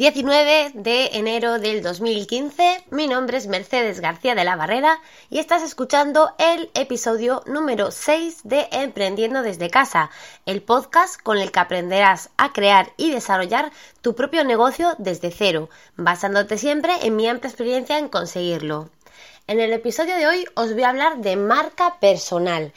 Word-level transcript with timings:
19 0.00 0.70
de 0.72 1.10
enero 1.12 1.58
del 1.58 1.82
2015, 1.82 2.84
mi 2.88 3.06
nombre 3.06 3.36
es 3.36 3.48
Mercedes 3.48 4.00
García 4.00 4.34
de 4.34 4.44
la 4.44 4.56
Barrera 4.56 4.98
y 5.28 5.40
estás 5.40 5.62
escuchando 5.62 6.32
el 6.38 6.70
episodio 6.72 7.42
número 7.44 7.90
6 7.90 8.38
de 8.44 8.66
Emprendiendo 8.72 9.42
desde 9.42 9.68
casa, 9.68 10.10
el 10.46 10.62
podcast 10.62 11.20
con 11.20 11.36
el 11.36 11.52
que 11.52 11.60
aprenderás 11.60 12.30
a 12.38 12.54
crear 12.54 12.94
y 12.96 13.10
desarrollar 13.10 13.72
tu 14.00 14.14
propio 14.14 14.42
negocio 14.42 14.94
desde 14.96 15.30
cero, 15.30 15.68
basándote 15.96 16.56
siempre 16.56 16.94
en 17.02 17.16
mi 17.16 17.28
amplia 17.28 17.50
experiencia 17.50 17.98
en 17.98 18.08
conseguirlo. 18.08 18.88
En 19.48 19.60
el 19.60 19.70
episodio 19.74 20.16
de 20.16 20.26
hoy 20.26 20.46
os 20.54 20.72
voy 20.72 20.84
a 20.84 20.88
hablar 20.88 21.18
de 21.18 21.36
marca 21.36 22.00
personal. 22.00 22.72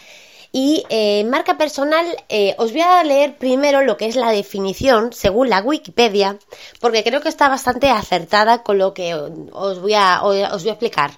Y 0.55 0.85
eh, 0.89 1.23
marca 1.23 1.57
personal, 1.57 2.05
eh, 2.29 2.53
os 2.59 2.71
voy 2.73 2.81
a 2.81 3.03
leer 3.03 3.37
primero 3.37 3.81
lo 3.81 3.97
que 3.97 4.05
es 4.05 4.15
la 4.15 4.29
definición 4.29 5.11
según 5.11 5.49
la 5.49 5.63
Wikipedia, 5.63 6.37
porque 6.79 7.03
creo 7.03 7.21
que 7.21 7.29
está 7.29 7.49
bastante 7.49 7.89
acertada 7.89 8.61
con 8.61 8.77
lo 8.77 8.93
que 8.93 9.15
os 9.15 9.81
voy 9.81 9.95
a, 9.95 10.21
os 10.21 10.61
voy 10.61 10.69
a 10.69 10.73
explicar. 10.73 11.09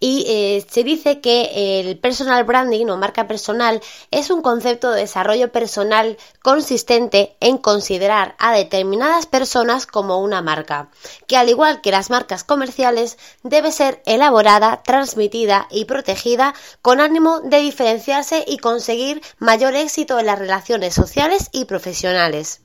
Y 0.00 0.24
eh, 0.26 0.66
se 0.68 0.82
dice 0.82 1.20
que 1.20 1.78
el 1.78 1.96
personal 1.96 2.42
branding 2.42 2.86
o 2.86 2.96
marca 2.96 3.28
personal 3.28 3.80
es 4.10 4.30
un 4.30 4.42
concepto 4.42 4.90
de 4.90 5.02
desarrollo 5.02 5.52
personal 5.52 6.16
consistente 6.42 7.36
en 7.38 7.58
considerar 7.58 8.34
a 8.40 8.52
determinadas 8.52 9.26
personas 9.26 9.86
como 9.86 10.18
una 10.18 10.42
marca, 10.42 10.90
que 11.28 11.36
al 11.36 11.48
igual 11.48 11.82
que 11.82 11.92
las 11.92 12.10
marcas 12.10 12.42
comerciales 12.42 13.16
debe 13.44 13.70
ser 13.70 14.02
elaborada, 14.06 14.82
transmitida 14.82 15.68
y 15.70 15.84
protegida 15.84 16.52
con 16.82 17.00
ánimo 17.00 17.38
de 17.38 17.58
diferenciarse 17.58 18.44
y 18.44 18.58
conseguir 18.72 19.20
mayor 19.38 19.74
éxito 19.74 20.18
en 20.18 20.26
las 20.26 20.38
relaciones 20.38 20.94
sociales 20.94 21.50
y 21.52 21.66
profesionales. 21.66 22.62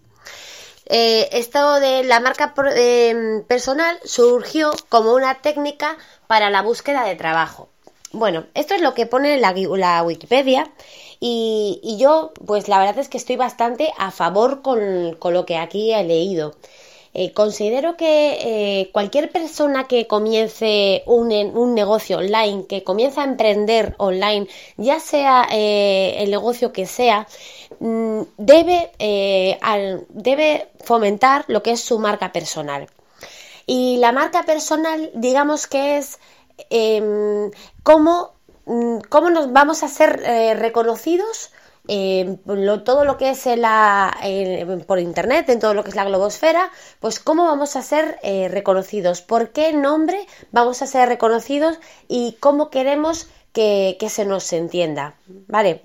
Eh, 0.86 1.28
esto 1.34 1.82
de 1.82 2.06
la 2.06 2.22
marca 2.22 2.54
eh, 2.76 3.44
personal 3.46 4.00
surgió 4.06 4.72
como 4.88 5.14
una 5.14 5.42
técnica 5.42 5.98
para 6.28 6.50
la 6.50 6.62
búsqueda 6.62 7.04
de 7.04 7.18
trabajo. 7.18 7.68
Bueno, 8.14 8.46
esto 8.54 8.74
es 8.74 8.82
lo 8.82 8.94
que 8.94 9.06
pone 9.06 9.38
la, 9.38 10.02
Wikipedia 10.04 10.72
y, 11.20 11.98
yo, 12.00 12.32
pues 12.46 12.70
la 12.70 12.80
verdad 12.80 13.00
es 13.00 13.10
que 13.10 13.18
estoy 13.18 13.36
bastante 13.36 13.92
a 13.98 14.12
favor 14.12 14.62
con 14.62 15.34
lo 15.34 15.46
que 15.46 15.58
aquí 15.58 15.94
he 15.94 16.04
leído. 16.06 16.56
Eh, 17.20 17.34
considero 17.34 17.98
que 17.98 18.38
eh, 18.42 18.92
cualquier 18.92 19.32
persona 19.32 19.88
que 19.88 20.06
comience 20.06 21.02
un, 21.08 21.32
un, 21.34 21.74
negocio 21.74 22.20
online, 22.20 22.68
que 22.68 22.84
comience 22.84 23.20
a 23.20 23.24
emprender 23.24 23.96
online, 23.98 24.48
ya 24.78 25.00
sea 25.00 25.48
eh, 25.52 26.18
el 26.20 26.30
negocio 26.30 26.72
que 26.72 26.86
sea, 26.86 27.28
mm, 27.80 28.22
debe, 28.38 28.92
debe 30.10 30.70
fomentar 30.84 31.44
lo 31.48 31.64
que 31.64 31.72
es 31.72 31.82
su 31.82 31.98
marca 31.98 32.32
personal. 32.32 32.88
Y 33.66 33.98
la 33.98 34.12
marca 34.12 34.44
personal, 34.44 35.10
digamos 35.16 35.66
que 35.66 35.98
es 35.98 36.20
em, 36.70 37.50
cómo, 37.82 38.36
mm, 38.66 39.00
cómo 39.10 39.32
nos 39.32 39.52
vamos 39.52 39.82
a 39.82 39.88
ser 39.88 40.22
reconocidos 40.60 41.50
todo 41.88 43.06
lo 43.06 43.18
que 43.18 43.30
es 43.30 43.46
la, 43.46 44.18
por 44.86 45.00
internet, 45.00 45.50
en 45.50 45.60
todo 45.60 45.74
lo 45.74 45.84
que 45.84 45.90
es 45.90 45.96
la 45.96 46.06
globosfera, 46.06 46.70
pues 47.00 47.20
cómo 47.20 47.46
vamos 47.46 47.76
a 47.76 47.82
ser 47.82 48.20
eh, 48.24 48.50
reconocidos, 48.50 49.22
por 49.22 49.52
qué 49.52 49.74
nombre 49.74 50.28
vamos 50.52 50.82
a 50.82 50.88
ser 50.88 51.08
reconocidos 51.08 51.80
y 52.08 52.38
cómo 52.40 52.70
queremos 52.70 53.28
que, 53.54 53.98
se 54.10 54.26
nos 54.26 54.52
entienda, 54.54 55.16
¿vale? 55.48 55.82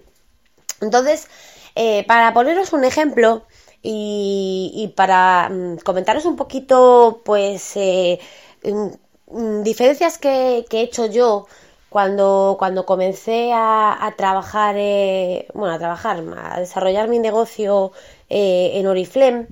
Entonces, 0.81 1.29
eh, 1.75 2.05
para 2.07 2.35
poneros 2.35 2.73
un 2.73 2.85
ejemplo 2.85 3.47
y, 3.83 4.93
para 4.97 5.49
mm, 5.49 5.79
comentaros 5.79 6.25
un 6.25 6.37
poquito, 6.37 7.23
pues, 7.25 7.77
eh, 7.77 8.19
mm, 8.65 8.89
mm, 9.39 9.63
diferencias 9.63 10.19
que, 10.19 10.67
que 10.69 10.81
he 10.81 10.83
hecho 10.83 11.07
yo 11.07 11.47
cuando, 11.93 12.57
cuando 12.59 12.87
comencé 12.87 13.51
a, 13.53 14.15
trabajar, 14.17 14.77
eh, 14.79 15.47
bueno, 15.53 15.75
a 15.75 15.79
trabajar, 15.79 16.25
a 16.43 16.59
desarrollar 16.59 17.07
mi 17.09 17.19
negocio 17.19 17.93
eh, 18.31 18.73
en 18.77 18.87
Oriflame, 18.87 19.47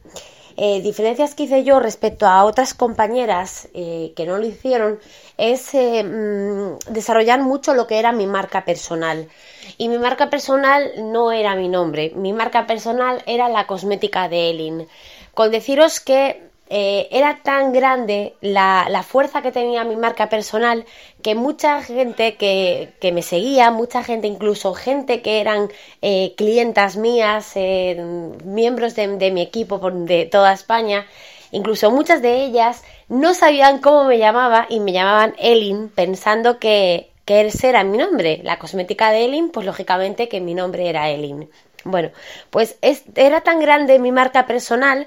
eh, 0.57 0.81
diferencias 0.81 1.35
que 1.35 1.43
hice 1.43 1.65
yo 1.65 1.81
respecto 1.81 2.27
a 2.27 2.45
otras 2.45 2.73
compañeras 2.73 3.69
que 3.73 4.25
no 4.27 4.39
lo 4.39 4.47
hicieron 4.47 4.99
es 5.37 5.73
mm, 5.75 6.93
desarrollar 6.93 7.43
mucho 7.43 7.75
lo 7.75 7.87
que 7.87 7.99
era 7.99 8.13
mi 8.13 8.27
marca 8.27 8.65
personal. 8.65 9.29
Y 9.77 9.89
mi 9.89 9.99
marca 9.99 10.31
personal 10.31 10.93
no 10.97 11.33
era 11.33 11.55
mi 11.57 11.69
nombre, 11.69 12.13
mi 12.17 12.33
marca 12.33 12.67
personal 12.67 13.23
era 13.27 13.51
la 13.51 13.67
cosmética 13.67 14.29
de 14.29 14.51
Elin. 14.51 14.89
Con 15.35 15.51
deciros 15.51 16.01
que 16.01 16.50
eh, 16.73 17.09
era 17.11 17.41
tan 17.43 17.73
grande 17.73 18.35
la, 18.41 19.03
fuerza 19.03 19.43
que 19.43 19.51
tenía 19.51 19.83
mi 19.83 19.97
marca 19.97 20.29
personal 20.29 20.85
que 21.21 21.35
mucha 21.35 21.83
gente 21.83 22.37
que, 22.37 23.11
me 23.13 23.23
seguía, 23.23 23.73
mucha 23.73 24.05
gente, 24.05 24.29
incluso 24.29 24.73
gente 24.75 25.21
que 25.21 25.41
eran 25.41 25.69
eh, 26.01 26.33
clientas 26.37 26.97
mías, 26.97 27.51
eh, 27.57 28.01
miembros 28.45 28.95
de, 28.95 29.09
mi 29.33 29.43
equipo 29.43 29.81
de 29.91 30.27
toda 30.27 30.53
España, 30.53 31.07
incluso 31.51 31.91
muchas 31.91 32.23
de 32.23 32.45
ellas 32.45 32.85
no 33.09 33.35
sabían 33.35 33.81
cómo 33.81 34.05
me 34.05 34.19
llamaba 34.19 34.67
y 34.69 34.79
me 34.79 34.93
llamaban 34.93 35.35
Elin 35.39 35.89
pensando 35.89 36.61
que, 36.61 37.11
que 37.25 37.41
ese 37.41 37.71
era 37.71 37.83
mi 37.83 37.99
nombre. 37.99 38.43
La 38.45 38.61
cosmética 38.61 39.11
de 39.11 39.25
Elin, 39.25 39.51
pues 39.51 39.67
lógicamente 39.67 40.29
que 40.29 40.41
mi 40.41 40.55
nombre 40.55 40.89
era 40.89 41.11
Elin. 41.11 41.51
Bueno, 41.83 42.11
pues 42.51 42.79
era 43.15 43.41
tan 43.41 43.59
grande 43.59 43.99
mi 43.99 44.13
marca 44.13 44.47
personal 44.47 45.07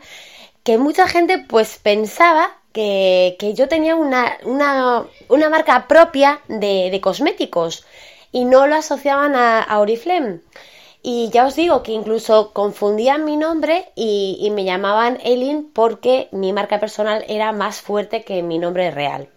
que 0.64 0.78
mucha 0.78 1.08
gente 1.08 1.40
pues 1.40 1.78
pensaba 1.78 2.58
que, 2.72 3.54
yo 3.56 3.68
tenía 3.68 3.96
una, 3.96 4.38
una, 4.46 5.50
marca 5.50 5.88
propia 5.88 6.42
de, 6.48 7.00
cosméticos 7.02 7.86
y 8.32 8.46
no 8.46 8.68
lo 8.68 8.76
asociaban 8.76 9.36
a, 9.36 9.80
Oriflame. 9.80 10.40
Y 11.06 11.30
ya 11.32 11.46
os 11.46 11.56
digo 11.56 11.84
que 11.84 11.92
incluso 11.92 12.54
confundían 12.54 13.26
mi 13.26 13.36
nombre 13.36 13.92
y, 13.96 14.50
me 14.52 14.64
llamaban 14.64 15.20
Elin 15.24 15.70
porque 15.72 16.30
mi 16.32 16.54
marca 16.54 16.80
personal 16.80 17.26
era 17.28 17.52
más 17.52 17.82
fuerte 17.82 18.24
que 18.24 18.42
mi 18.42 18.58
nombre 18.58 18.90
real. 18.90 19.28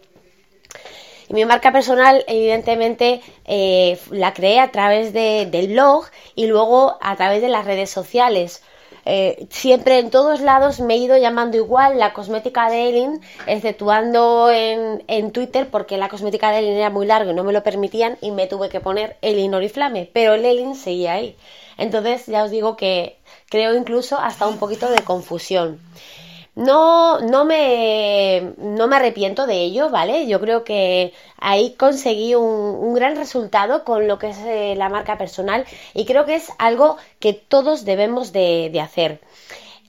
Y 1.28 1.34
mi 1.34 1.44
marca 1.44 1.72
personal, 1.72 2.24
evidentemente, 2.28 3.20
eh, 3.44 3.98
la 4.12 4.32
creé 4.32 4.60
a 4.60 4.70
través 4.70 5.12
de, 5.12 5.46
del 5.50 5.72
blog 5.72 6.06
y 6.36 6.46
luego 6.46 6.96
a 7.00 7.16
través 7.16 7.42
de 7.42 7.48
las 7.48 7.64
redes 7.64 7.90
sociales. 7.90 8.62
Eh, 9.08 9.46
siempre 9.50 10.00
en 10.00 10.10
todos 10.10 10.40
lados 10.40 10.80
me 10.80 10.94
he 10.94 10.96
ido 10.98 11.16
llamando 11.16 11.56
igual 11.56 11.96
la 11.96 12.12
cosmética 12.12 12.68
de 12.68 12.88
Elin, 12.88 13.20
exceptuando 13.46 14.50
en, 14.50 15.04
en 15.06 15.30
Twitter 15.30 15.68
porque 15.70 15.96
la 15.96 16.08
cosmética 16.08 16.50
de 16.50 16.58
Elin 16.58 16.72
era 16.72 16.90
muy 16.90 17.06
larga 17.06 17.30
y 17.30 17.34
no 17.34 17.44
me 17.44 17.52
lo 17.52 17.62
permitían 17.62 18.18
y 18.20 18.32
me 18.32 18.48
tuve 18.48 18.68
que 18.68 18.80
poner 18.80 19.16
Elin 19.22 19.54
Oriflame, 19.54 20.10
pero 20.12 20.34
el 20.34 20.44
Elin 20.44 20.74
seguía 20.74 21.12
ahí. 21.12 21.36
Entonces 21.78 22.26
ya 22.26 22.42
os 22.42 22.50
digo 22.50 22.76
que 22.76 23.16
creo 23.48 23.76
incluso 23.76 24.18
hasta 24.18 24.48
un 24.48 24.58
poquito 24.58 24.90
de 24.90 25.02
confusión. 25.02 25.78
No, 26.56 27.20
no, 27.20 27.44
me, 27.44 28.54
no 28.56 28.86
me 28.88 28.96
arrepiento 28.96 29.46
de 29.46 29.62
ello, 29.62 29.90
¿vale? 29.90 30.26
Yo 30.26 30.40
creo 30.40 30.64
que 30.64 31.12
ahí 31.36 31.74
conseguí 31.74 32.34
un, 32.34 32.94
gran 32.94 33.14
resultado 33.16 33.84
con 33.84 34.08
lo 34.08 34.18
que 34.18 34.30
es 34.30 34.38
eh, 34.38 34.74
la 34.74 34.88
marca 34.88 35.18
personal 35.18 35.66
y 35.92 36.06
creo 36.06 36.24
que 36.24 36.34
es 36.34 36.50
algo 36.58 36.96
que 37.20 37.34
todos 37.34 37.84
debemos 37.84 38.32
de, 38.32 38.72
hacer. 38.82 39.20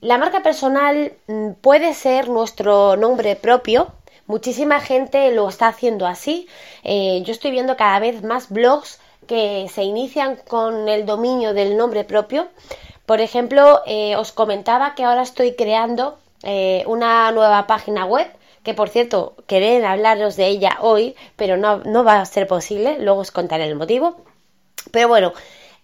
La 0.02 0.18
marca 0.18 0.42
personal 0.42 1.14
mm, 1.26 1.52
puede 1.62 1.94
ser 1.94 2.28
nuestro 2.28 2.96
nombre 2.96 3.34
propio, 3.34 3.92
Muchísima 4.26 4.78
gente 4.80 5.32
lo 5.32 5.48
está 5.48 5.68
haciendo 5.68 6.06
así. 6.06 6.48
Eh, 6.84 7.22
yo 7.24 7.32
estoy 7.32 7.50
viendo 7.50 7.78
cada 7.78 7.98
vez 7.98 8.22
más 8.22 8.50
blogs 8.50 9.00
que 9.26 9.70
se 9.72 9.84
inician 9.84 10.36
con 10.46 10.86
el 10.90 11.06
dominio 11.06 11.54
del 11.54 11.78
nombre 11.78 12.04
propio. 12.04 12.48
Por 13.06 13.22
ejemplo, 13.22 13.80
eh, 13.86 14.16
os 14.16 14.32
comentaba 14.32 14.94
que 14.94 15.04
ahora 15.04 15.22
estoy 15.22 15.54
creando 15.54 16.18
eh, 16.50 16.82
una 16.86 17.30
nueva 17.30 17.66
página 17.66 18.06
web 18.06 18.26
que 18.62 18.72
por 18.72 18.88
cierto 18.88 19.34
querer 19.46 19.84
hablaros 19.84 20.36
de 20.36 20.46
ella 20.46 20.78
hoy, 20.80 21.14
pero 21.36 21.58
no, 21.58 21.78
no, 21.84 22.04
va 22.04 22.20
a 22.22 22.24
ser 22.24 22.46
posible, 22.46 22.96
luego 23.00 23.20
os 23.20 23.30
contaré 23.30 23.64
el 23.64 23.76
motivo. 23.76 24.16
Pero 24.90 25.08
bueno, 25.08 25.34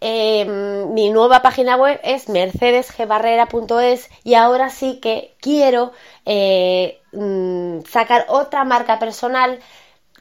em, 0.01 0.93
mi 0.95 1.11
nueva 1.11 1.43
página 1.43 1.77
web 1.77 2.01
es 2.03 2.31
mercedesgbarrera.es 2.31 4.09
y 4.25 4.35
ahora 4.35 4.71
sí 4.71 5.01
que 5.01 5.35
quiero 5.39 5.93
eh, 6.25 6.99
mm, 7.13 7.81
sacar 7.83 8.25
otra 8.29 8.65
marca 8.65 8.99
personal 8.99 9.59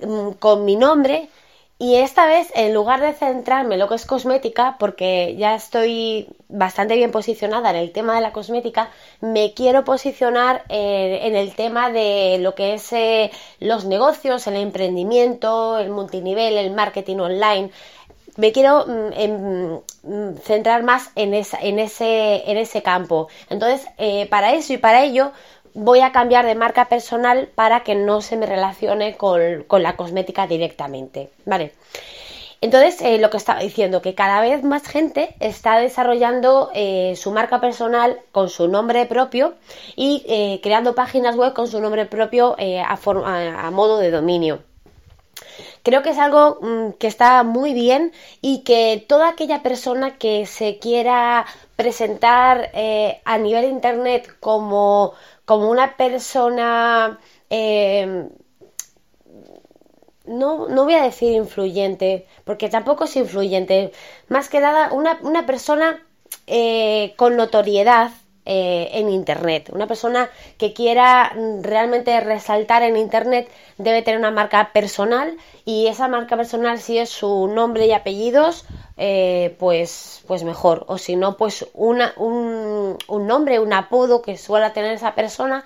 mm, 0.01 0.31
con 0.39 0.66
mi 0.66 0.75
nombre 0.75 1.30
y 1.84 1.98
esta 1.98 2.26
vez, 2.26 2.48
en 2.56 2.74
lugar 2.74 3.02
de 3.02 3.12
centrarme 3.12 3.76
en 3.76 3.80
lo 3.82 3.90
que 3.90 3.96
es 3.96 4.06
cosmética, 4.06 4.78
porque 4.80 5.36
ya 5.38 5.54
estoy 5.54 6.30
bastante 6.48 6.96
bien 6.96 7.12
posicionada 7.12 7.72
en 7.72 7.76
el 7.76 7.92
tema 7.92 8.16
de 8.16 8.22
la 8.22 8.32
cosmética, 8.32 8.90
me 9.20 9.54
quiero 9.54 9.84
posicionar 9.84 10.64
eh, 10.70 11.20
en 11.24 11.36
el 11.36 11.54
tema 11.56 11.92
de 11.92 12.38
lo 12.40 12.56
que 12.56 12.76
es 12.76 12.94
eh, 12.94 13.32
los 13.60 13.84
negocios, 13.84 14.48
el 14.48 14.56
emprendimiento, 14.56 15.78
el 15.78 15.90
multinivel, 15.90 16.58
el 16.58 16.72
marketing 16.72 17.18
online. 17.18 17.70
Me 18.38 18.54
quiero 18.54 18.86
mm, 18.88 20.08
mm, 20.08 20.38
centrar 20.38 20.84
más 20.84 21.12
en, 21.16 21.34
en, 21.34 21.80
ese, 21.80 22.50
en 22.50 22.58
ese 22.60 22.82
campo. 22.82 23.28
Entonces, 23.50 23.86
eh, 23.98 24.26
para 24.30 24.54
eso 24.54 24.72
y 24.72 24.78
para 24.78 25.04
ello, 25.04 25.34
voy 25.74 26.02
a 26.02 26.12
cambiar 26.12 26.46
de 26.46 26.56
marca 26.56 26.86
personal 26.86 27.50
para 27.54 27.84
que 27.84 27.96
no 27.96 28.22
se 28.22 28.38
me 28.38 28.46
relacione 28.46 29.16
con, 29.18 29.66
la 29.70 29.96
cosmética 29.96 30.48
directamente, 30.48 31.30
¿vale? 31.46 31.74
Entonces, 32.62 33.02
eh, 33.02 33.18
lo 33.18 33.30
que 33.30 33.36
estaba 33.36 33.60
diciendo, 33.60 34.02
que 34.02 34.16
cada 34.16 34.40
vez 34.40 34.64
más 34.64 34.88
gente 34.88 35.36
está 35.42 35.78
desarrollando 35.80 36.70
eh, 36.74 37.14
su 37.18 37.31
marca 37.31 37.60
personal 37.60 38.22
con 38.31 38.50
su 38.50 38.70
nombre 38.70 39.06
propio 39.06 39.56
y 39.98 40.24
eh, 40.30 40.62
creando 40.64 40.96
páginas 40.96 41.36
web 41.36 41.54
con 41.54 41.68
su 41.68 41.81
nombre 41.81 42.06
propio 42.06 42.56
a, 42.58 43.72
modo 43.72 43.98
de 43.98 44.12
dominio. 44.12 44.60
Creo 45.81 46.04
que 46.04 46.12
es 46.12 46.18
algo 46.18 46.60
mm, 46.62 46.92
que 46.94 47.08
está 47.08 47.44
muy 47.44 47.74
bien 47.74 48.14
y 48.40 48.60
que 48.60 49.04
toda 49.10 49.28
aquella 49.28 49.62
persona 49.62 50.18
que 50.18 50.46
se 50.46 50.80
quiera 50.80 51.46
presentar 51.75 52.72
a 53.25 53.38
nivel 53.40 53.66
internet 53.66 54.30
como, 54.40 55.16
como 55.45 55.69
una 55.69 55.98
persona 55.98 57.19
no, 60.25 60.68
no 60.68 60.84
voy 60.86 60.94
a 60.94 61.04
decir 61.04 61.34
influyente, 61.34 62.28
porque 62.44 62.69
tampoco 62.69 63.06
es 63.06 63.16
influyente, 63.16 63.92
más 64.30 64.50
que 64.50 64.60
nada 64.60 64.92
una, 64.94 65.19
una 65.22 65.45
persona 65.45 66.01
eh, 66.48 67.13
con 67.18 67.36
notoriedad 67.36 68.12
eh, 68.45 68.90
en 68.94 69.10
Internet. 69.10 69.69
Una 69.74 69.88
persona 69.88 70.30
que 70.57 70.74
quiera 70.74 71.34
realmente 71.62 72.19
resaltar 72.19 72.84
en 72.84 72.98
Internet 72.98 73.50
debe 73.78 74.01
tener 74.01 74.19
una 74.19 74.31
marca 74.31 74.72
personal 74.74 75.38
y 75.66 75.88
esa 75.88 76.07
marca 76.07 76.36
personal 76.36 76.80
si 76.80 76.98
es 76.98 77.10
su 77.10 77.48
nombre 77.48 77.86
y 77.86 77.94
apellidos, 77.94 78.66
eh, 78.98 79.56
pues, 79.60 80.24
pues 80.28 80.44
mejor. 80.44 80.86
O 80.88 80.98
si 80.98 81.16
no, 81.16 81.38
pues 81.38 81.68
una, 81.74 82.13
un, 82.18 82.98
un 83.07 83.28
nombre, 83.28 83.60
un 83.60 83.74
apodo 83.74 84.22
que 84.22 84.38
suele 84.38 84.69
tener 84.72 84.94
esa 84.94 85.16
persona 85.16 85.63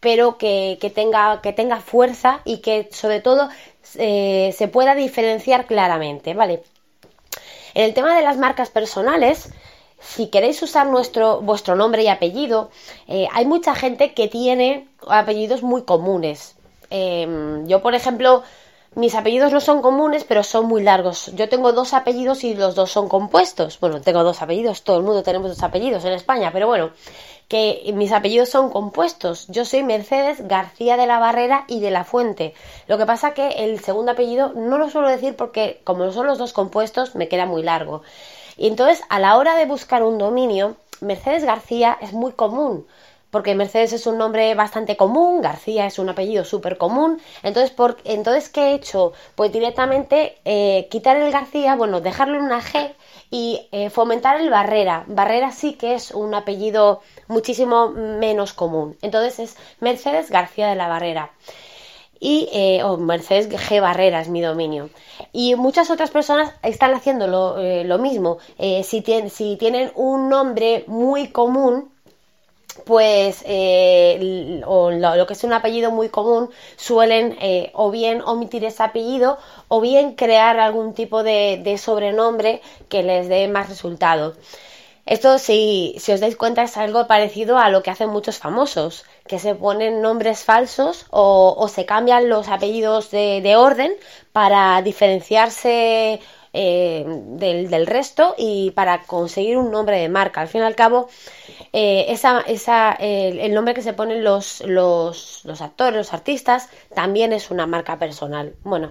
pero 0.00 0.38
que, 0.38 0.78
que, 0.80 0.90
tenga, 0.90 1.40
que 1.40 1.52
tenga 1.52 1.80
fuerza 1.80 2.40
y 2.44 2.58
que 2.58 2.88
sobre 2.92 3.20
todo 3.20 3.48
eh, 3.96 4.54
se 4.56 4.68
pueda 4.68 4.94
diferenciar 4.94 5.66
claramente, 5.66 6.34
¿vale? 6.34 6.62
En 7.74 7.84
el 7.84 7.94
tema 7.94 8.14
de 8.16 8.22
las 8.22 8.36
marcas 8.36 8.70
personales, 8.70 9.50
si 10.16 10.28
queréis 10.28 10.62
usar 10.62 10.86
nuestro, 10.86 11.42
vuestro 11.42 11.76
nombre 11.76 12.02
y 12.02 12.08
apellido, 12.08 12.70
eh, 13.06 13.28
hay 13.34 13.44
mucha 13.44 13.74
gente 13.74 14.14
que 14.14 14.28
tiene 14.28 14.88
apellidos 15.06 15.62
muy 15.62 15.82
comunes. 15.82 16.56
Em, 16.88 17.66
yo, 17.66 17.82
por 17.82 17.94
ejemplo, 17.94 18.42
mis 18.94 19.14
apellidos 19.14 19.52
no 19.52 19.60
son 19.60 19.82
comunes, 19.82 20.24
pero 20.24 20.42
son 20.42 20.64
muy 20.66 20.82
largos. 20.82 21.30
Yo 21.34 21.50
tengo 21.50 21.72
dos 21.72 21.92
apellidos 21.92 22.44
y 22.44 22.54
los 22.54 22.74
dos 22.74 22.90
son 22.90 23.10
compuestos. 23.10 23.78
Bueno, 23.78 24.00
tengo 24.00 24.24
dos 24.24 24.40
apellidos, 24.40 24.84
todo 24.84 24.96
el 24.96 25.02
mundo 25.02 25.22
tenemos 25.22 25.50
dos 25.50 25.62
apellidos 25.62 26.02
en 26.06 26.12
España, 26.14 26.50
pero 26.50 26.66
bueno, 26.66 26.92
que 27.48 27.92
mis 27.94 28.10
apellidos 28.12 28.48
son 28.48 28.70
compuestos. 28.70 29.46
Yo 29.48 29.66
soy 29.66 29.82
Mercedes 29.82 30.48
García 30.48 30.96
de 30.96 31.06
la 31.06 31.18
Barrera 31.18 31.66
y 31.68 31.80
de 31.80 31.90
la 31.90 32.04
Fuente. 32.04 32.54
Lo 32.86 32.96
que 32.96 33.04
pasa 33.04 33.34
que 33.34 33.48
el 33.48 33.80
segundo 33.80 34.12
apellido 34.12 34.54
no 34.54 34.78
lo 34.78 34.88
suelo 34.88 35.08
decir 35.08 35.36
porque 35.36 35.82
como 35.84 36.10
son 36.10 36.26
los 36.26 36.38
dos 36.38 36.54
compuestos 36.54 37.14
me 37.14 37.28
queda 37.28 37.44
muy 37.44 37.62
largo. 37.62 38.02
Y 38.56 38.68
entonces 38.68 39.02
a 39.08 39.18
la 39.18 39.36
hora 39.36 39.56
de 39.56 39.66
buscar 39.66 40.02
un 40.02 40.18
dominio, 40.18 40.76
Mercedes 41.00 41.44
García 41.44 41.98
es 42.00 42.12
muy 42.12 42.32
común 42.32 42.86
porque 43.36 43.54
Mercedes 43.54 43.92
es 43.92 44.06
un 44.06 44.16
nombre 44.16 44.54
bastante 44.54 44.96
común, 44.96 45.42
García 45.42 45.84
es 45.86 45.98
un 45.98 46.08
apellido 46.08 46.42
súper 46.42 46.78
común. 46.78 47.20
Entonces, 47.42 47.74
entonces, 48.04 48.48
¿qué 48.48 48.68
he 48.68 48.74
hecho? 48.74 49.12
Pues 49.34 49.52
directamente 49.52 50.38
eh, 50.46 50.88
quitar 50.90 51.18
el 51.18 51.30
García, 51.30 51.76
bueno, 51.76 52.00
dejarlo 52.00 52.38
en 52.38 52.44
una 52.44 52.62
G 52.62 52.94
y 53.30 53.68
eh, 53.72 53.90
fomentar 53.90 54.40
el 54.40 54.48
Barrera. 54.48 55.04
Barrera 55.06 55.52
sí 55.52 55.74
que 55.74 55.94
es 55.94 56.12
un 56.12 56.34
apellido 56.34 57.02
muchísimo 57.28 57.88
menos 57.90 58.54
común. 58.54 58.96
Entonces 59.02 59.38
es 59.38 59.56
Mercedes 59.80 60.30
García 60.30 60.68
de 60.68 60.76
la 60.76 60.88
Barrera. 60.88 61.32
Y, 62.18 62.48
eh, 62.54 62.82
o 62.84 62.96
Mercedes 62.96 63.50
G. 63.50 63.82
Barrera 63.82 64.22
es 64.22 64.30
mi 64.30 64.40
dominio. 64.40 64.88
Y 65.38 65.54
muchas 65.54 65.90
otras 65.90 66.10
personas 66.10 66.50
están 66.62 66.94
haciendo 66.94 67.26
lo, 67.26 67.58
eh, 67.60 67.84
mismo. 67.98 68.38
si, 68.58 69.04
si 69.28 69.56
tienen 69.56 69.92
un 69.94 70.30
nombre 70.30 70.84
muy 70.86 71.28
común, 71.28 71.90
pues 72.84 73.42
eh, 73.46 74.62
o 74.66 74.90
lo, 74.90 75.26
que 75.26 75.32
es 75.32 75.44
un 75.44 75.52
apellido 75.52 75.90
muy 75.90 76.08
común 76.08 76.50
suelen 76.76 77.36
eh, 77.40 77.70
o 77.74 77.90
bien 77.90 78.20
omitir 78.22 78.64
ese 78.64 78.82
apellido 78.82 79.38
o 79.68 79.80
bien 79.80 80.14
crear 80.14 80.58
algún 80.60 80.94
tipo 80.94 81.22
de, 81.22 81.78
sobrenombre 81.78 82.62
que 82.88 83.02
les 83.02 83.28
dé 83.28 83.48
más 83.48 83.68
resultado. 83.68 84.34
Esto, 85.06 85.38
si, 85.38 85.94
si, 85.98 86.10
os 86.12 86.20
dais 86.20 86.34
cuenta, 86.36 86.64
es 86.64 86.76
algo 86.76 87.06
parecido 87.06 87.58
a 87.58 87.70
lo 87.70 87.82
que 87.82 87.90
hacen 87.90 88.10
muchos 88.10 88.38
famosos, 88.38 89.04
que 89.28 89.38
se 89.38 89.54
ponen 89.54 90.02
nombres 90.02 90.42
falsos 90.42 91.06
o, 91.10 91.68
se 91.68 91.86
cambian 91.86 92.28
los 92.28 92.48
apellidos 92.48 93.12
de, 93.12 93.54
orden 93.56 93.92
para 94.32 94.82
diferenciarse 94.82 96.20
eh, 96.52 97.04
del, 97.06 97.70
del, 97.70 97.86
resto 97.86 98.34
y 98.36 98.72
para 98.72 99.02
conseguir 99.02 99.58
un 99.58 99.70
nombre 99.70 99.96
de 100.00 100.08
marca. 100.08 100.40
Al 100.40 100.48
fin 100.48 100.62
y 100.62 100.64
al 100.64 100.74
cabo, 100.74 101.08
eh, 101.72 102.06
esa, 102.08 102.40
esa, 102.40 102.92
el 102.92 103.54
nombre 103.54 103.74
que 103.74 103.82
se 103.82 103.92
ponen 103.92 104.24
los, 104.24 104.60
los, 104.62 105.44
los 105.44 105.60
actores, 105.60 105.96
los 105.96 106.12
artistas, 106.14 106.68
también 106.94 107.32
es 107.32 107.52
una 107.52 107.66
marca 107.68 107.96
personal. 107.98 108.56
Bueno, 108.64 108.90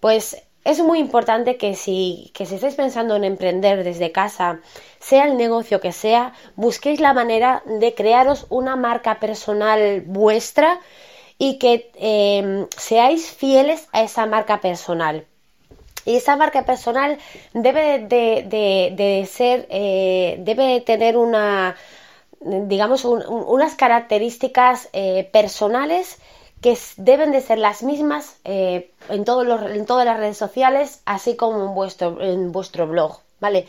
pues 0.00 0.44
es 0.64 0.80
muy 0.80 0.98
importante 0.98 1.56
que 1.56 1.74
si, 1.74 2.30
que 2.34 2.46
si 2.46 2.54
estáis 2.54 2.74
pensando 2.74 3.14
en 3.16 3.24
emprender 3.24 3.84
desde 3.84 4.12
casa, 4.12 4.60
sea 4.98 5.26
el 5.26 5.36
negocio 5.36 5.80
que 5.80 5.92
sea, 5.92 6.32
busquéis 6.56 7.00
la 7.00 7.12
manera 7.12 7.62
de 7.66 7.94
crearos 7.94 8.46
una 8.48 8.74
marca 8.74 9.20
personal 9.20 10.02
vuestra 10.06 10.80
y 11.38 11.58
que 11.58 11.90
em, 11.96 12.66
seáis 12.76 13.30
fieles 13.30 13.88
a 13.92 14.02
esa 14.02 14.24
marca 14.26 14.60
personal. 14.60 15.26
Y 16.06 16.16
esa 16.16 16.36
marca 16.36 16.64
personal 16.64 17.18
debe 17.52 17.98
de, 17.98 18.92
de, 18.96 19.26
ser, 19.26 19.66
eh, 19.70 20.36
debe 20.40 20.80
tener 20.82 21.16
una, 21.16 21.76
digamos, 22.40 23.04
unas 23.04 23.74
características 23.74 24.88
eh, 24.92 25.28
personales 25.32 26.18
que 26.64 26.78
deben 26.96 27.30
de 27.30 27.42
ser 27.42 27.58
las 27.58 27.82
mismas 27.82 28.40
eh, 28.44 28.90
en, 29.10 29.26
todas 29.26 29.46
las 30.06 30.16
redes 30.16 30.38
sociales, 30.38 31.02
así 31.04 31.36
como 31.36 31.62
en 31.62 32.52
vuestro, 32.52 32.86
blog, 32.86 33.20
¿vale? 33.38 33.66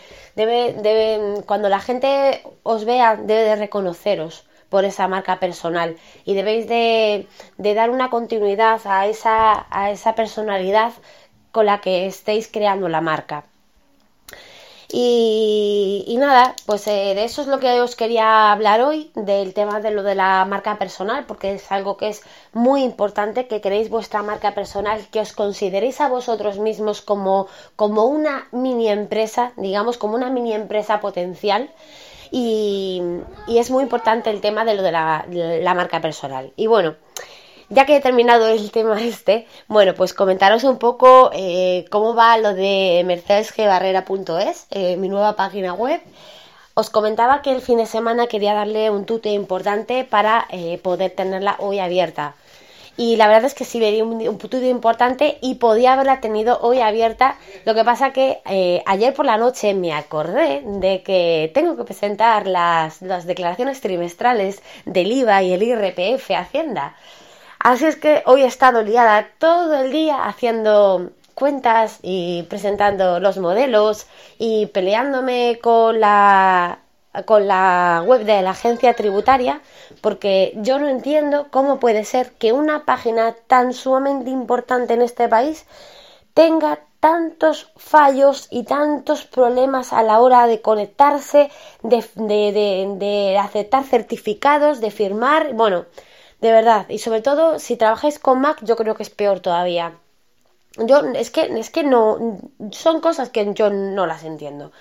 Cuando 1.45 1.68
la 1.68 1.81
gente 1.81 2.42
os 2.63 2.86
vea, 2.86 3.18
debe 3.18 3.42
de 3.42 3.57
reconoceros 3.57 4.45
por 4.69 4.86
esa 4.86 5.09
marca 5.09 5.42
personal 5.42 5.97
y 6.24 6.36
debéis 6.36 6.69
de, 6.69 7.27
de 7.57 7.73
dar 7.73 7.90
una 7.90 8.09
continuidad 8.09 8.80
a 8.85 9.07
esa, 9.07 9.66
a 9.69 9.92
esa 9.92 10.16
personalidad 10.16 10.94
con 11.52 11.66
la 11.66 11.81
que 11.81 12.06
estéis 12.06 12.47
creando 12.47 12.87
la 12.87 13.02
marca. 13.02 13.44
Y, 14.97 16.16
nada, 16.19 16.56
pues 16.66 16.87
eh, 16.87 17.11
de 17.16 17.25
eso 17.25 17.42
es 17.42 17.47
lo 17.49 17.59
que 17.59 17.81
os 17.81 17.97
quería 17.97 18.54
hablar 18.54 18.80
hoy, 18.80 19.11
del 19.14 19.54
tema 19.54 19.81
de 19.81 19.92
lo 19.92 20.04
de 20.04 20.16
la 20.16 20.45
marca 20.45 20.78
personal, 20.78 21.25
porque 21.25 21.54
es 21.54 21.69
algo 21.69 21.97
que 21.97 22.07
es 22.07 22.21
muy 22.54 22.81
importante, 22.81 23.45
que 23.45 23.59
queréis 23.59 23.90
vuestra 23.90 24.23
marca 24.23 24.56
personal, 24.56 25.06
que 25.11 25.19
os 25.19 25.33
consideréis 25.33 25.99
a 25.99 26.07
vosotros 26.07 26.59
mismos 26.59 27.02
como, 27.02 27.47
como 27.75 28.06
una 28.06 28.47
mini 28.54 28.87
empresa, 28.87 29.52
digamos, 29.57 29.97
como 29.97 30.16
una 30.16 30.30
mini 30.30 30.54
empresa 30.54 31.02
potencial. 31.02 31.69
Y, 32.31 33.02
es 33.49 33.69
muy 33.71 33.83
importante 33.83 34.30
el 34.30 34.40
tema 34.40 34.64
de 34.64 34.75
lo 34.75 34.81
de 34.81 34.94
la 34.94 35.73
marca 35.75 35.99
personal. 35.99 36.54
Y 36.56 36.68
bueno, 36.68 36.95
ya 37.69 37.86
que 37.86 37.95
he 37.95 38.02
terminado 38.02 38.48
el 38.48 38.72
tema 38.72 39.02
este, 39.02 39.48
bueno, 39.68 39.94
pues 39.95 40.14
comentaros 40.14 40.64
un 40.64 40.78
poco 40.78 41.31
eh, 41.34 41.86
cómo 41.90 42.16
va 42.16 42.38
lo 42.38 42.54
de 42.54 43.04
mercedesgbarrera.es, 43.06 44.68
eh, 44.72 44.98
mi 44.98 45.10
nueva 45.10 45.36
página 45.36 45.74
web. 45.74 46.02
Os 46.78 46.90
comentaba 46.90 47.42
que 47.42 47.54
el 47.54 47.62
fin 47.62 47.78
de 47.78 47.86
semana 47.86 48.28
quería 48.28 48.54
darle 48.54 48.90
un 48.90 49.06
tute 49.06 49.30
importante 49.30 50.04
para 50.04 50.45
eh, 50.50 50.78
poder 50.80 51.12
tenerla 51.12 51.56
hoy 51.60 51.80
abierta. 51.80 52.36
Y 52.98 53.18
la 53.18 53.28
verdad 53.28 53.45
es 53.45 53.54
que 53.54 53.66
sí 53.66 53.80
le 53.80 53.92
di 53.92 54.02
un, 54.02 54.26
un 54.26 54.38
tute 54.38 54.68
importante 54.68 55.38
y 55.42 55.56
podía 55.56 55.94
haberla 55.94 56.22
tenido 56.22 56.60
hoy 56.62 56.80
abierta. 56.80 57.38
Lo 57.66 57.76
que 57.76 57.84
pasa 57.84 58.14
que 58.14 58.40
ayer 58.86 59.14
por 59.14 59.26
la 59.26 59.38
noche 59.38 59.74
me 59.74 59.94
acordé 59.94 60.62
de 60.66 61.04
que 61.04 61.52
tengo 61.54 61.76
que 61.76 61.84
presentar 61.84 62.48
las, 62.48 63.02
las 63.02 63.26
declaraciones 63.26 63.81
trimestrales 63.81 64.62
del 64.86 65.12
IVA 65.12 65.44
y 65.44 65.54
el 65.54 65.64
IRPF 65.64 66.31
Hacienda. 66.31 66.95
Así 67.66 67.86
es 67.86 67.95
que 67.95 68.22
hoy 68.28 68.44
he 68.44 68.45
estado 68.45 68.84
liada 68.84 69.28
todo 69.40 69.74
el 69.74 69.92
día 69.92 70.26
haciendo 70.26 71.10
cuentas 71.34 71.98
y 72.04 72.44
presentando 72.44 73.19
los 73.19 73.40
modelos 73.40 74.06
y 74.38 74.68
peleándome 74.68 75.57
con 75.64 76.00
la 76.00 76.78
con 77.26 77.48
la 77.48 78.04
web 78.06 78.24
de 78.24 78.44
la 78.44 78.52
agencia 78.52 78.94
tributaria 78.94 79.62
porque 80.02 80.54
yo 80.57 80.78
no 80.78 80.88
entiendo 80.88 81.48
cómo 81.50 81.80
puede 81.80 82.06
ser 82.06 82.34
que 82.34 82.54
una 82.54 82.86
página 82.86 83.34
tan 83.48 83.74
sumamente 83.74 84.30
importante 84.30 84.94
en 84.94 85.02
este 85.02 85.28
país 85.28 85.66
tenga 86.36 86.81
tantos 87.00 87.72
fallos 87.78 88.48
y 88.52 88.66
tantos 88.66 89.26
problemas 89.26 89.92
a 89.92 90.04
la 90.04 90.19
hora 90.19 90.45
de 90.45 90.62
conectarse, 90.62 91.50
de, 91.81 92.06
de, 93.00 93.38
aceptar 93.40 93.86
certificados, 93.86 94.81
de 94.81 94.92
firmar, 94.92 95.54
bueno, 95.54 95.86
De 96.45 96.52
verdad, 96.52 96.85
y 96.90 96.99
sobre 96.99 97.21
todo 97.23 97.57
si 97.57 97.75
trabajáis 97.75 98.19
con 98.19 98.40
Mac, 98.40 98.59
yo 98.61 98.75
creo 98.75 98.94
que 98.94 99.02
es 99.02 99.09
peor 99.09 99.40
todavía. 99.40 99.94
Yo, 100.78 100.99
es 101.16 101.31
que, 101.31 101.42
es 101.42 101.71
que 101.71 101.83
no, 101.83 102.40
son 102.69 103.02
cosas 103.02 103.31
que 103.31 103.52
yo 103.56 103.71
no 103.71 104.06
las 104.06 104.23
entiendo. 104.23 104.71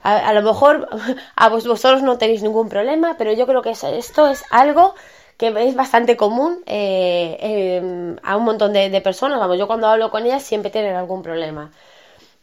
A, 0.00 0.32
lo 0.32 0.42
mejor 0.42 0.88
a 1.36 1.48
vosotros 1.48 2.02
no 2.02 2.18
tenéis 2.18 2.42
ningún 2.42 2.68
problema, 2.68 3.14
pero 3.16 3.32
yo 3.32 3.46
creo 3.46 3.62
que 3.62 3.70
esto 3.70 4.26
es 4.26 4.42
algo 4.50 4.96
que 5.36 5.54
es 5.68 5.76
bastante 5.76 6.16
común 6.16 6.64
eh, 6.66 7.36
em, 7.40 8.16
a 8.24 8.36
un 8.36 8.42
montón 8.42 8.72
de, 8.72 9.00
personas. 9.00 9.38
Vamos, 9.38 9.58
yo 9.58 9.68
cuando 9.68 9.86
hablo 9.86 10.10
con 10.10 10.26
ellas 10.26 10.42
siempre 10.42 10.72
tienen 10.72 10.96
algún 10.96 11.22
problema. 11.22 11.70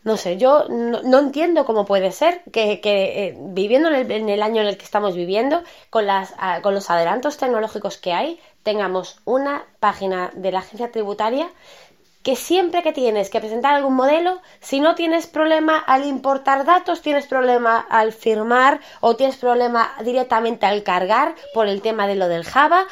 No 0.03 0.17
sé, 0.17 0.37
yo 0.37 0.67
no, 0.69 1.19
entiendo 1.19 1.65
cómo 1.65 1.85
puede 1.85 2.11
ser 2.11 2.41
que, 2.51 2.81
eh, 2.83 3.35
viviendo 3.37 3.87
en 3.89 3.95
el, 3.95 4.11
en 4.11 4.29
el, 4.29 4.41
año 4.41 4.61
en 4.61 4.67
el 4.67 4.77
que 4.77 4.83
estamos 4.83 5.15
viviendo, 5.15 5.63
con, 5.89 6.05
las, 6.05 6.33
con 6.61 6.73
los 6.73 6.89
adelantos 6.89 7.37
tecnológicos 7.37 7.97
que 7.97 8.11
hay, 8.11 8.39
tengamos 8.63 9.19
una 9.25 9.63
página 9.79 10.31
de 10.33 10.51
la 10.51 10.59
agencia 10.59 10.91
tributaria 10.91 11.49
que 12.23 12.35
siempre 12.37 12.81
que 12.81 12.93
tienes 12.93 13.29
que 13.29 13.41
presentar 13.41 13.75
algún 13.75 13.95
modelo, 13.95 14.41
si 14.61 14.79
no 14.79 14.95
tienes 14.95 15.27
problema 15.27 15.77
al 15.77 16.05
importar 16.05 16.63
datos, 16.63 17.01
tienes 17.01 17.27
problema 17.27 17.85
al 17.89 18.13
firmar 18.13 18.79
o 19.01 19.17
tienes 19.17 19.35
problema 19.35 19.93
directamente 20.03 20.65
al 20.65 20.83
cargar 20.83 21.35
por 21.53 21.67
el 21.67 21.81
tema 21.81 22.07
de 22.07 22.15
lo 22.15 22.29
del 22.29 22.45
Java. 22.45 22.87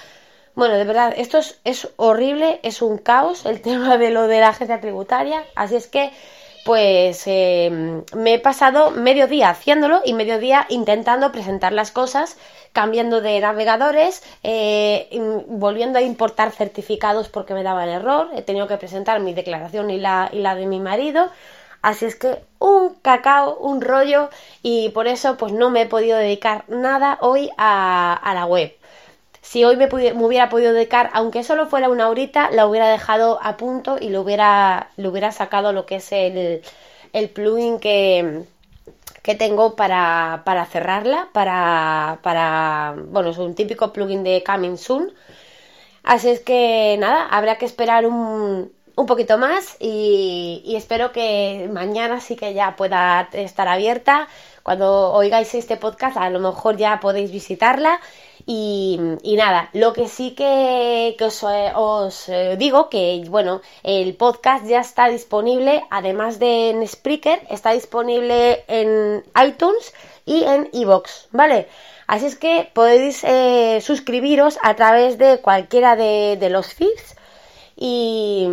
Bueno, 0.53 0.75
de 0.75 0.83
verdad, 0.83 1.13
esto 1.15 1.39
es, 1.63 1.89
horrible, 1.95 2.59
es 2.61 2.81
un 2.81 2.97
caos 2.97 3.45
el 3.45 3.61
tema 3.67 3.97
de 3.97 4.11
lo 4.11 4.27
de 4.27 4.41
la 4.41 4.49
agencia 4.49 4.81
tributaria, 4.81 5.45
así 5.55 5.77
es 5.77 5.87
que 5.87 6.11
pues 6.63 7.23
em, 7.25 8.03
me 8.15 8.35
he 8.35 8.39
pasado 8.39 8.91
medio 8.91 9.27
día 9.27 9.49
haciéndolo 9.49 10.01
y 10.05 10.13
medio 10.13 10.39
día 10.39 10.65
intentando 10.69 11.31
presentar 11.31 11.73
las 11.73 11.91
cosas, 11.91 12.37
cambiando 12.73 13.21
de 13.21 13.39
navegadores, 13.39 14.23
eh, 14.43 15.09
volviendo 15.47 15.99
a 15.99 16.01
importar 16.01 16.51
certificados 16.51 17.29
porque 17.29 17.53
me 17.53 17.63
daba 17.63 17.83
el 17.83 17.89
error, 17.89 18.29
he 18.35 18.41
tenido 18.43 18.67
que 18.67 18.77
presentar 18.77 19.19
mi 19.21 19.33
declaración 19.33 19.89
y 19.89 19.97
la, 19.97 20.29
y 20.31 20.39
la 20.39 20.55
de 20.55 20.67
mi 20.67 20.79
marido. 20.79 21.29
Así 21.81 22.05
es 22.05 22.15
que 22.15 22.37
un 22.59 22.93
cacao, 23.01 23.57
un 23.57 23.81
rollo 23.81 24.29
y 24.61 24.89
por 24.89 25.07
eso 25.07 25.37
pues 25.37 25.51
no 25.51 25.71
me 25.71 25.81
he 25.81 25.85
podido 25.87 26.17
dedicar 26.17 26.63
nada 26.67 27.17
hoy 27.21 27.49
a, 27.57 28.13
a 28.13 28.33
la 28.35 28.45
web. 28.45 28.71
Si 29.41 29.63
hoy 29.63 29.75
me, 29.75 29.87
hubiera 29.87 30.49
podido 30.49 30.71
dedicar, 30.71 31.09
aunque 31.13 31.43
solo 31.43 31.67
fuera 31.67 31.89
una 31.89 32.09
horita, 32.09 32.51
la 32.51 32.67
hubiera 32.67 32.89
dejado 32.89 33.39
a 33.41 33.57
punto 33.57 33.97
y 33.99 34.09
lo 34.09 34.21
hubiera, 34.21 34.91
le 34.97 35.07
hubiera 35.07 35.31
sacado 35.31 35.73
lo 35.73 35.85
que 35.85 35.95
es 35.95 36.11
el, 36.11 36.61
el 37.13 37.29
plugin 37.29 37.79
que, 37.79 38.43
que 39.23 39.35
tengo 39.35 39.75
para, 39.75 40.43
para 40.45 40.65
cerrarla, 40.65 41.29
para, 41.33 42.19
para, 42.21 42.95
bueno, 43.07 43.29
es 43.31 43.37
un 43.39 43.55
típico 43.55 43.91
plugin 43.91 44.23
de 44.23 44.43
Coming 44.43 44.77
Soon. 44.77 45.11
Así 46.03 46.29
es 46.29 46.39
que 46.39 46.95
nada, 46.99 47.27
habrá 47.27 47.57
que 47.57 47.65
esperar 47.65 48.05
un, 48.05 48.71
un 48.95 49.05
poquito 49.05 49.37
más 49.37 49.75
y, 49.79 50.61
y, 50.65 50.75
espero 50.75 51.11
que 51.11 51.69
mañana 51.71 52.19
sí 52.21 52.35
que 52.35 52.53
ya 52.53 52.75
pueda 52.75 53.29
estar 53.33 53.67
abierta. 53.67 54.27
Cuando 54.63 55.13
oigáis 55.13 55.53
este 55.55 55.77
podcast 55.77 56.17
a 56.17 56.29
lo 56.29 56.39
mejor 56.39 56.77
ya 56.77 56.99
podéis 56.99 57.31
visitarla 57.31 57.99
y, 58.45 59.35
nada, 59.37 59.69
lo 59.73 59.93
que 59.93 60.07
sí 60.07 60.31
que, 60.31 61.15
os, 61.19 61.43
eh, 61.43 61.73
eh, 62.27 62.55
digo 62.57 62.89
que, 62.89 63.23
bueno, 63.29 63.61
el 63.83 64.15
podcast 64.15 64.65
ya 64.65 64.81
está 64.81 65.09
disponible, 65.09 65.83
además 65.89 66.39
de 66.39 66.69
en 66.71 66.87
Spreaker, 66.87 67.41
está 67.49 67.71
disponible 67.71 68.63
en 68.67 69.23
iTunes 69.45 69.93
y 70.25 70.43
en 70.43 70.69
iVoox, 70.71 71.27
¿vale? 71.31 71.67
Así 72.07 72.25
es 72.25 72.35
que 72.35 72.69
podéis 72.73 73.23
eh, 73.23 73.79
suscribiros 73.81 74.59
a 74.63 74.75
través 74.75 75.17
de 75.17 75.39
cualquiera 75.39 75.95
de, 75.95 76.49
los 76.49 76.73
feeds 76.73 77.15
y, 77.75 78.47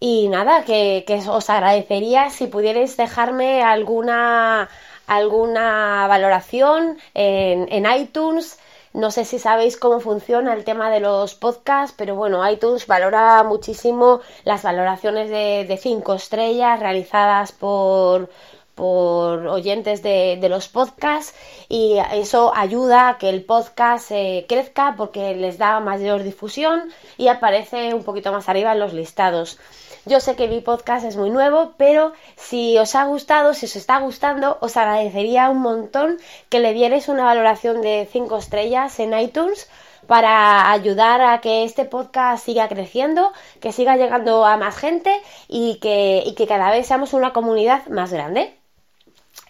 y 0.00 0.28
nada, 0.28 0.64
que, 0.64 1.04
os 1.28 1.50
agradecería 1.50 2.30
si 2.30 2.46
pudierais 2.46 2.96
dejarme 2.96 3.62
alguna 3.62 4.68
alguna 5.06 6.06
valoración 6.08 6.98
en, 7.14 7.68
en 7.70 8.00
iTunes. 8.00 8.58
No 8.92 9.10
sé 9.10 9.24
si 9.24 9.38
sabéis 9.38 9.76
cómo 9.76 9.98
funciona 10.00 10.54
el 10.54 10.64
tema 10.64 10.88
de 10.90 11.00
los 11.00 11.34
podcasts, 11.34 11.94
pero 11.98 12.14
bueno, 12.14 12.48
iTunes 12.48 12.86
valora 12.86 13.42
muchísimo 13.42 14.20
las 14.44 14.62
valoraciones 14.62 15.30
de 15.30 15.76
5 15.76 16.14
estrellas 16.14 16.78
realizadas 16.78 17.50
por, 17.50 18.30
por 18.74 19.46
oyentes 19.46 20.02
de, 20.02 20.38
de, 20.40 20.48
los 20.48 20.68
podcasts 20.68 21.34
y 21.68 21.96
eso 22.12 22.52
ayuda 22.54 23.08
a 23.08 23.18
que 23.18 23.28
el 23.28 23.44
podcast 23.44 24.10
eh, 24.10 24.46
crezca 24.48 24.94
porque 24.96 25.34
les 25.34 25.58
da 25.58 25.80
mayor 25.80 26.22
difusión 26.22 26.90
y 27.16 27.28
aparece 27.28 27.94
un 27.94 28.02
poquito 28.02 28.32
más 28.32 28.48
arriba 28.48 28.72
en 28.72 28.80
los 28.80 28.92
listados. 28.92 29.58
Yo 30.06 30.20
sé 30.20 30.36
que 30.36 30.48
mi 30.48 30.60
podcast 30.60 31.06
es 31.06 31.16
muy 31.16 31.30
nuevo, 31.30 31.72
pero 31.78 32.12
si 32.36 32.76
os 32.76 32.94
ha 32.94 33.04
gustado, 33.06 33.54
si 33.54 33.64
os 33.64 33.74
está 33.74 33.98
gustando, 34.00 34.58
os 34.60 34.76
agradecería 34.76 35.48
un 35.48 35.60
montón 35.62 36.18
que 36.50 36.60
le 36.60 36.74
dierais 36.74 37.08
una 37.08 37.24
valoración 37.24 37.80
de 37.80 38.06
5 38.12 38.36
estrellas 38.36 39.00
en 39.00 39.18
iTunes 39.18 39.68
para 40.06 40.70
ayudar 40.70 41.22
a 41.22 41.40
que 41.40 41.64
este 41.64 41.86
podcast 41.86 42.44
siga 42.44 42.68
creciendo, 42.68 43.32
que 43.60 43.72
siga 43.72 43.96
llegando 43.96 44.44
a 44.44 44.58
más 44.58 44.76
gente 44.76 45.10
y 45.48 45.76
que, 45.80 46.22
y 46.26 46.34
que 46.34 46.46
cada 46.46 46.70
vez 46.70 46.86
seamos 46.86 47.14
una 47.14 47.32
comunidad 47.32 47.86
más 47.86 48.12
grande. 48.12 48.63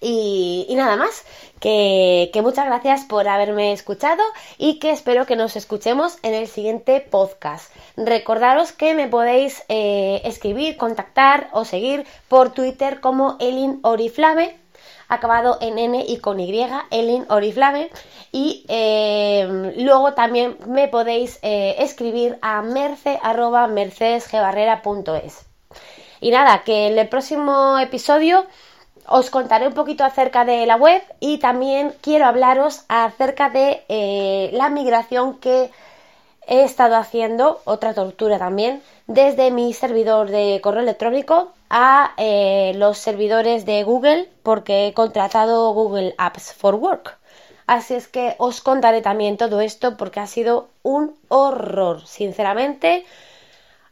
Y, 0.01 0.67
nada 0.77 0.97
más, 0.97 1.25
que, 1.61 2.31
muchas 2.43 2.67
gracias 2.67 3.05
por 3.05 3.27
haberme 3.27 3.73
escuchado 3.73 4.23
y 4.59 4.79
que 4.79 4.91
espero 4.91 5.25
que 5.25 5.35
nos 5.35 5.57
escuchemos 5.57 6.19
en 6.23 6.35
el 6.35 6.47
siguiente 6.47 7.01
podcast. 7.01 7.75
Recordaros 7.97 8.73
que 8.73 8.95
me 8.95 9.09
podéis 9.09 9.65
eh, 9.69 10.21
escribir, 10.25 10.77
contactar 10.77 11.49
o 11.53 11.65
seguir 11.65 12.05
por 12.29 12.53
Twitter 12.53 13.01
como 13.01 13.37
Elin 13.41 13.81
Oriflame 13.83 14.59
acabado 15.09 15.59
en 15.61 15.79
N 15.79 16.05
y 16.07 16.19
con 16.19 16.41
Y, 16.41 16.67
Elin 16.91 17.27
Oriflame. 17.29 17.91
Y 18.33 18.65
eh, 18.69 19.73
luego 19.79 20.15
también 20.15 20.59
me 20.67 20.89
podéis 20.89 21.39
eh, 21.43 21.77
escribir 21.79 22.39
a 22.43 22.63
merce 22.63 23.19
Y 26.21 26.31
nada, 26.31 26.63
que 26.65 26.89
en 26.89 26.99
el 26.99 27.09
próximo 27.09 27.79
episodio 27.79 28.47
os 29.07 29.31
contaré 29.31 29.67
un 29.67 29.75
poquito 29.75 30.05
acerca 30.05 30.45
de 30.45 30.67
la 30.67 30.77
web 30.77 31.03
y 31.21 31.39
también 31.39 31.95
quiero 32.01 32.27
hablaros 32.27 32.85
acerca 32.89 33.51
de 33.51 33.83
eh, 33.89 34.51
la 34.53 34.69
migración 34.71 35.39
que 35.39 35.71
he 36.47 36.63
estado 36.65 36.97
haciendo, 36.97 37.61
otra 37.65 37.95
tortura 37.95 38.39
también, 38.39 38.83
desde 39.07 39.51
mi 39.51 39.73
servidor 39.73 40.31
de 40.31 40.61
correo 40.63 40.83
electrónico 40.83 41.53
a 41.71 42.13
eh, 42.17 42.73
los 42.77 42.99
servidores 42.99 43.65
de 43.65 43.83
Google 43.83 44.29
porque 44.43 44.87
he 44.87 44.95
contratado 44.95 45.73
Google 45.73 46.15
Apps 46.19 46.53
for 46.53 46.75
Work. 46.75 47.19
Así 47.67 47.95
es 47.95 48.09
que 48.09 48.35
os 48.39 48.61
contaré 48.61 49.01
también 49.01 49.39
todo 49.39 49.61
esto 49.61 49.97
porque 49.97 50.21
ha 50.21 50.27
sido 50.27 50.69
un 50.83 51.17
horror, 51.29 52.07
sinceramente. 52.07 53.07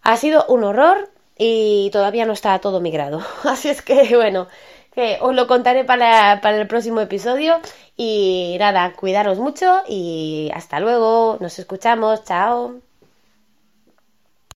Ha 0.03 0.17
sido 0.19 0.45
un 0.49 0.65
horror 0.65 1.09
y 1.39 1.89
todavía 1.91 2.27
no 2.27 2.35
está 2.35 2.59
todo 2.59 2.81
migrado. 2.81 3.23
Así 3.45 3.71
es 3.71 3.81
que 3.81 4.15
bueno, 4.15 4.47
que 4.95 5.19
os 5.21 5.35
lo 5.35 5.47
contaré 5.47 5.85
para, 5.85 6.41
para 6.43 6.57
el 6.61 6.67
próximo 6.69 7.01
episodio. 7.01 7.61
Y 7.97 8.57
nada, 8.59 8.93
cuidaros 8.95 9.39
mucho 9.39 9.83
y 9.89 10.51
hasta 10.55 10.81
luego. 10.81 11.39
Nos 11.41 11.59
escuchamos. 11.59 12.25
Chao. 12.25 12.92